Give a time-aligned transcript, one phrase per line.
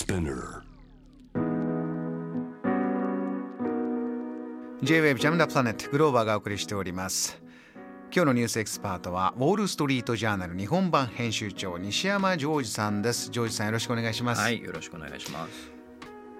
[0.00, 0.62] Spinner.
[4.82, 7.38] J-Wave ジャムダプラネットグローバーがお送りしております。
[8.10, 13.28] 今日のニュースエキスパートはウォール・ストリート・ジャーナル日本版編集長西山ジョージさんです。
[13.30, 15.70] ジョージさんよろしくお願いします、はい、よろしくお願いします。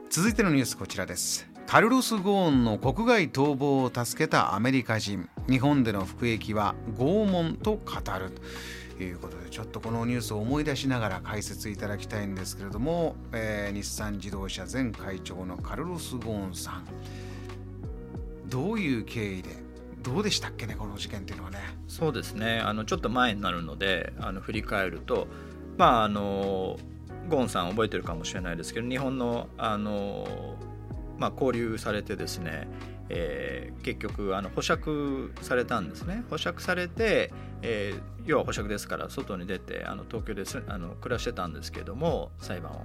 [0.09, 1.47] 続いてのニュースこちらです。
[1.67, 5.29] カルロス・ゴーンの国外逃亡を助けたアメリカ人。
[5.51, 7.79] 日本での服役は拷問と語
[8.19, 8.31] る。
[8.31, 8.41] と
[9.05, 16.85] いうことでちょっとこのニュースを思い出しながら解説いただきたいんですけれども、えー日産自動車前会長のカルロス・ゴーンさん
[18.47, 19.51] どういう経緯で
[20.03, 21.59] どうでしたっけねこの事件っていうのはね
[21.91, 22.61] そうですね。
[22.61, 25.27] あのちょっと前になるので、あの振り返ると、
[25.77, 26.79] まああの
[27.29, 30.57] ゴンさん覚えてるかもしれないですけど、日本のあの
[31.19, 32.69] まあ交流されてですね。
[33.11, 36.23] えー結局あの保釈されたんですね。
[36.31, 42.85] 保釈されて、えー要は保釈ですから外に出てあの東京ですあの暮らしてたんですけども裁判を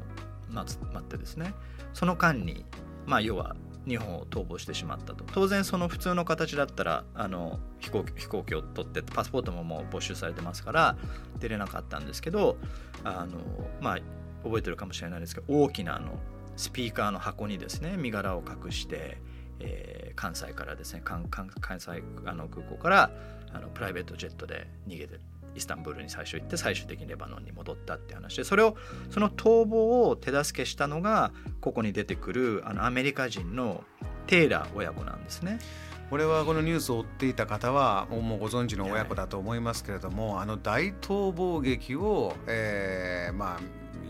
[0.49, 1.53] 待つ待ってですね。
[1.93, 2.65] その間に
[3.05, 5.23] まあ要は日本を逃亡してしまったと。
[5.33, 10.97] 当然その普通の形だったらあの飛行機飛行機を取ってパスポートももう没収されてますから
[11.39, 12.57] 出れなかったんですけど
[13.03, 13.37] あの
[13.81, 13.99] まあ
[14.43, 16.17] 覚えてるかもしれないですけど大きなあの
[16.55, 19.17] スピーカーの箱にですね身柄を隠して、
[19.59, 23.11] えー関西からですね関関関西あの空港から
[23.51, 25.19] あのプライベートジェットで逃げて
[25.55, 28.77] イスタンブールに最初行って最終的にレバノンに戻ったって話でそれを
[29.09, 33.83] その逃亡を手助けしたのがここに出てくるあのアメリカ人の
[34.25, 35.59] テイラー親子なんですね。
[36.09, 43.59] これはこのニュースを追っていた方はもうご存知の親子だと思いますけれども、あの大逃亡劇を、えーまあ、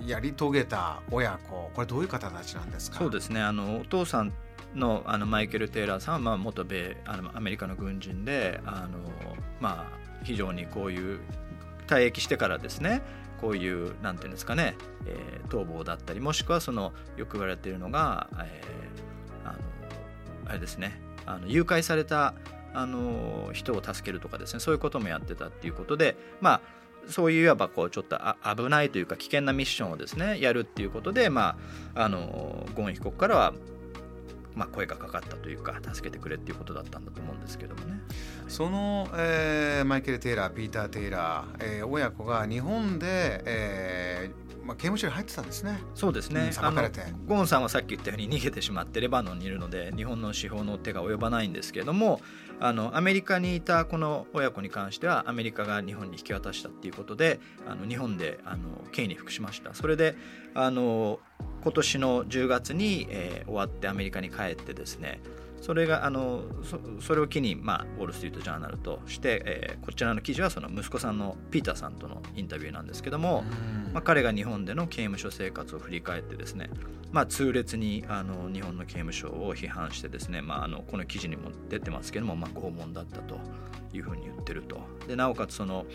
[0.05, 2.99] やり遂げた親子これどういう方たちなんですか？
[2.99, 4.33] そうですねあのお父さん
[4.75, 8.99] のあのマイケル・テイラーさんは、まあ、元米あのアメリカの軍人であの、
[9.59, 11.19] まあ、非常にこういう
[11.87, 13.01] 退役してからですね
[13.39, 19.59] こういうなんていうんですかね、えー逃亡だったりもしくはそのよく言われているのが、えーあの
[20.47, 22.33] あれですねあの誘拐された
[22.73, 26.61] あの人を助けるとかですねそういうこともやってたっていうことでまあ
[27.07, 31.57] そういういわばこうちょっとあ危ないというか危険なミッションをですねやるっていうことでま
[31.93, 33.53] ああのゴーン被告からは
[34.55, 37.99] まあ声がかかったというか助けてくれっていうことだったんだと思うんですけどもね。
[38.47, 45.79] その、えーマイケル・テイラーピーター・テイラー、えー親子が日本で、えーまあ、刑務所に入ってたんですね。
[45.93, 46.51] そうですね
[47.11, 52.19] うん、ゴーンさんはさっき言ったように逃げてしまってレバノンにいるので日本の司法の手が及ばないんですけれども
[52.59, 60.15] あのアメリカにいたこの親子に関してはアメリカが日本に引き渡したっていうことであの日本であの刑に服しましたそれで
[60.55, 61.19] あの
[61.65, 65.19] 今年の10月に、えー終わってアメリカに帰ってですね
[65.61, 73.43] それがあのそそれを機に、まあ、ウォール・ストリート・ジャーナルとして、えーこちらの記事はその息子さんのピーターさんとのインタビューなんですけども、
[73.87, 76.69] うんまあ、彼が日本での刑務所生活を振り返ってですね、
[77.11, 83.39] まあ、痛烈にあの日本の刑務所を批判してですね、まあ、あのこの記事にも出てますけども、まあ、拷問だったと
[83.93, 84.81] いうふうに言ってると。
[85.07, 85.85] でなおかつその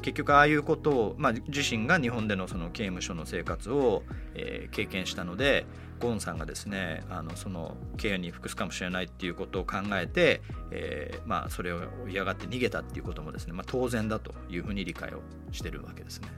[0.00, 4.02] 結局ああいうことを、まあ、自身が日本でのその刑務所の生活を、
[4.34, 5.66] えー経験したので
[6.00, 10.40] ゴンさんがですねあのその刑に服すかもしれないっていうことを考えて、
[10.70, 15.20] えーまあ、それを嫌がって逃げたっていうこともですね、まあ、当然だというふうに理解を
[15.52, 16.28] してるわけですね。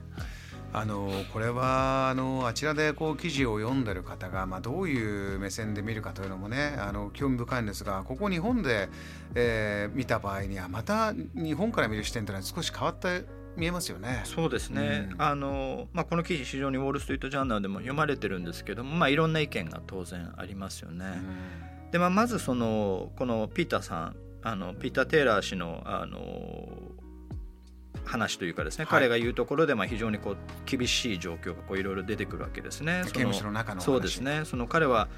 [0.75, 8.89] あのこれはあのあちらでこう記事を読んでる方が、まあ、どういう目線で見るかというのもねあの興味深いんですがここ日本で、
[9.35, 13.27] えー見た場合にはまた日本から見る視点というのは少し変わって
[13.57, 14.23] 見えますよね。
[14.25, 21.07] そうですね、うんあのまあ、この記事非常にウォール・ストリート・ジャーナルでも読まれてるんですけども、まあ、いろんな意見が当然ありますよね。
[21.91, 26.69] で、まあ、まずそのこのピーターさんあのピーター・テイラー氏のあの
[28.05, 30.37] 話というかですね、はい彼が言うところでまあ非常にこう
[30.67, 33.03] 厳しい状況がこういろいろ出てくるわけですね。
[33.07, 35.09] 刑務所の中のそうですねその彼は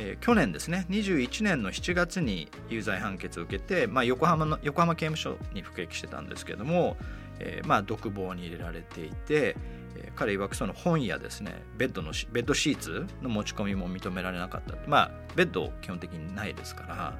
[0.00, 6.96] えー去年ですね21年の7月に有罪判決を受けて、まあ、横浜の横浜刑務所に服役してたんですけども、
[7.38, 9.56] えーまあ、独房に入れられていて、
[9.96, 14.74] えー彼曰くその本やですねベッドのベッドシーツの持ち込みも認められなかった。
[14.86, 17.18] まあベッド基本的にないですから。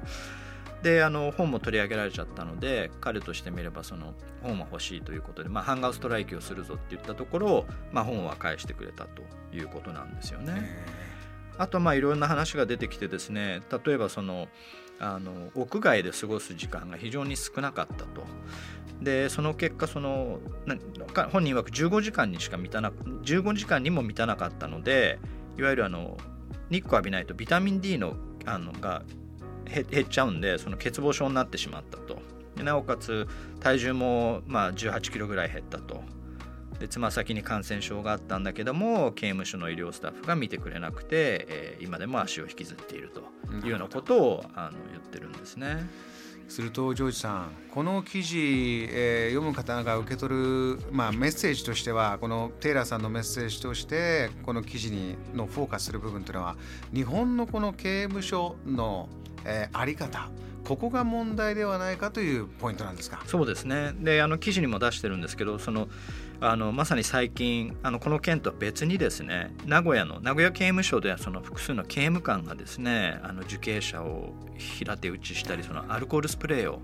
[0.83, 9.21] であの本も取り上げられちゃったので彼としてみればその本は欲しいということで、まあ、ハンガーストライキをするぞって言ったところ、まあ、本は返してくれたと
[9.55, 11.10] いうことなんですよね。
[11.61, 14.47] あとまあいろんな話が出てきてですね例えばその
[14.99, 18.23] あの屋外で過ごす時間が非常に少なかったと。
[19.01, 20.39] でその結果その
[21.31, 22.91] 本人曰く15時間にしか満たな
[23.23, 25.17] 15時間にも満たなかったので
[25.57, 26.17] いわゆるあの
[26.69, 28.15] 日光浴びないとビタミン D の
[28.45, 29.03] あのが
[29.65, 32.21] 減っちゃうんでその欠乏症になってしまったと
[32.63, 33.27] なおかつ
[33.59, 36.03] 体重もまあ18キロぐらい減ったと
[36.81, 43.21] でつま先に感染症があったんだけども刑務所の医療スタッフが見てくれなくて、えー、今でも足を引きずっていると
[43.63, 45.87] いうようなことをあの言ってるんですね。
[46.47, 56.57] するとジョージさんこの記事、えー、読む方が受け取る、まあ、メッセージとしてはこのテイラーさんのメッセージとしてこの記事にのフォーカスする部分というのは
[56.93, 59.07] 日本のこの刑務所の、
[59.45, 60.29] えー、あり方
[60.63, 63.21] ここが問題ではないかというポイントなんですか？
[63.25, 63.93] そうですね。
[63.99, 65.89] であの記事にも出してるんですけどその
[66.39, 76.81] あのまさに最近あのこの件とは別にですね名古屋の名古屋刑務所ではその複数の刑務官がですねあの受刑者を平手打ちしたりそのアルコールスプレーを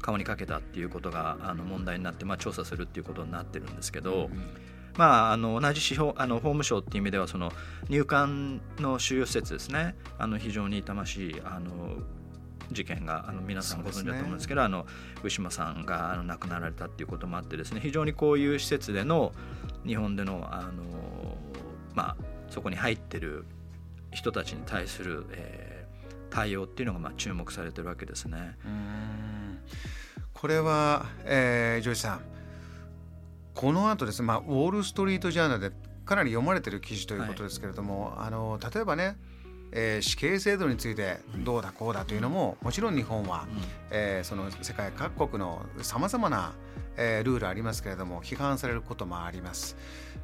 [0.00, 4.30] 顔にかけたっていうことがあの問題になって、まあ、調査するっていうことになってるんですけど。
[4.32, 4.50] うん。
[4.96, 7.52] まあ、あの同じ司法あの法務省っていう意味ではその
[7.88, 9.94] 入管の収容施設ですね。
[10.18, 11.70] あの非常に痛ましいあの
[12.72, 14.86] 事件があの皆さんご存知だと思うんですけど、ね、あの
[15.22, 19.32] ウ島さんがあの亡くなられたっていうこともあってですね非常にこういう施設での
[19.86, 21.36] 日本でのあの、
[21.94, 22.16] まあ、
[22.48, 23.44] そこに入ってる
[24.12, 28.56] 人たちに対する、えー、対応っていうのがまあ注目されてるわけですね。
[30.32, 32.20] これは、えー、ジョージさん
[33.54, 34.22] この後です。
[34.22, 35.70] ね、まあ、ウォール・ストリート・ジャーナルで
[36.06, 39.16] かなり読まれてる記事ということですけれども、はい、あの例えばね
[39.72, 46.52] えー、死刑制度についてどうだこうだというのももちろん日本は、うん、えー、その世界各国のさまざまな、
[46.96, 49.76] えー、ルールありますけれども批判されることもあります。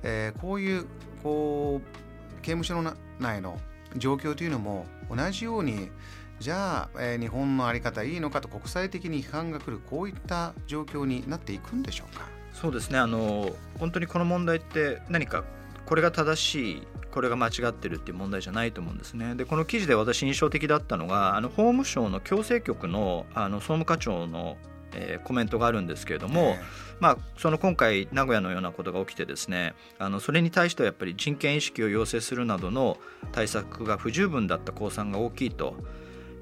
[0.03, 0.87] えー、こういう
[1.23, 3.59] こう刑務所の内の
[3.97, 5.91] 状況というのも同じように
[6.39, 12.27] じゃあ、えー、日本の在り方いいのかと国際的に批判が来るこういった状況になっていくんでしょうか？
[12.53, 12.99] そうですね。
[12.99, 15.45] あの本当にこの問題って何か
[15.87, 19.35] これが正しいこれが間違ってるっていう問題じゃないと思うんですね。
[19.37, 24.59] でこの記事で私印象的だったのがあの法務省の矯正局のあの総務課長の
[24.95, 26.57] えー、コメントがあるんですけれども、
[27.01, 32.97] まあ、その今回名古屋のようなことが起きてですねあのそれに対してはやっぱり人権意識を要請するなどの
[33.33, 35.77] 対策が不十分だった公算が大きいと。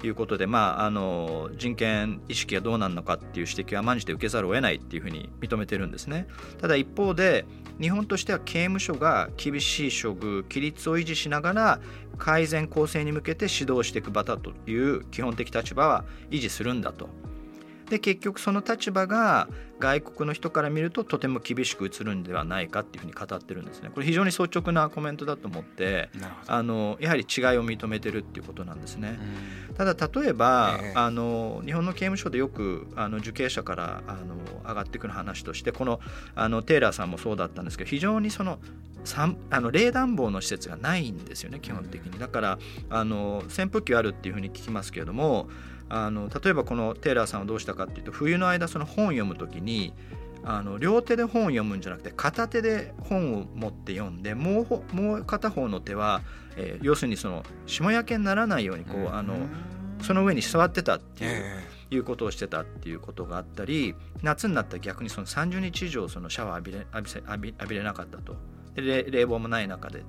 [0.03, 6.27] いうことで、まあ、あの人権意識がどうなるのかっていう指摘は毎日で受けざるを得ないっていうふうに認めてるんですね。
[6.59, 7.45] ただ一方で
[7.79, 11.79] 日本としては刑務所が厳しい処遇規律を維持しながら
[12.17, 17.09] 改善構成に向けて指導していく場だという基本的立場は維持するんだと。
[17.89, 19.47] で結局その立場が
[19.79, 23.89] 外国の人から見るととても厳しく映るんではないかっていうふうに語ってるんですね。
[23.93, 26.09] これ非常に率直なコメントだと思って
[26.47, 29.19] あのやはり違いを認めてるっていうことなんですね。
[29.77, 34.35] ただ例えば、えー、あの日本の刑務所でよくあの受刑者からあの
[34.67, 35.99] 上がってくる話としてこの
[36.35, 38.59] あのテイラーさんもそうだったんですけど非常にその
[39.51, 42.17] あの冷暖房の施設がないんですよね基本的に。
[42.17, 42.59] だから
[42.89, 45.47] あの扇風機あるっていうふうに聞きますけれども
[45.89, 49.93] あの例えばこのテイラーさんはどうしたかっていうと冬の間その本を読む時に
[50.43, 56.21] あの両手で本を読むんじゃなくて片手で本を持って読んでもうもう片方の手は、
[56.55, 59.35] えー、要するにその霜焼けにならないようにこう、あの
[60.01, 61.75] その上に座ってたっていう。
[61.91, 63.93] いうことをしてたっていうことがあったり
[64.23, 66.87] 夏になったら逆にその30日以上そのシャワー浴びれ
[67.27, 68.37] 浴び浴びれなかったとで
[68.81, 70.03] 冷房もない中で。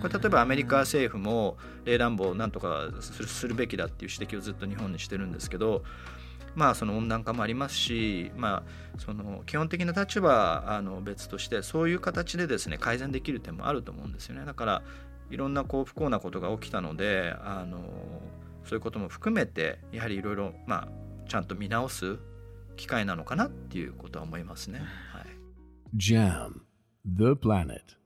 [0.00, 5.84] これ例えばアメリカ政府も冷暖房をなんとかするべきだっていう指摘をずっと日本にしてるんですけど
[6.54, 14.44] まあその温暖化もありますし、まあ、その基本的な立場はあの別としてそういう形でですね改善できる点もあると思うんですよね。
[14.44, 14.82] だから
[15.30, 17.78] いろんなこう不幸なことが起きたのであの
[18.64, 22.18] そういうことも含めてやはりいろいろまあちゃんと見直す
[22.76, 24.80] 機会なのかなっていうことは思いますね。
[25.12, 25.24] はい、
[25.96, 26.60] JAM
[27.06, 28.01] The Planet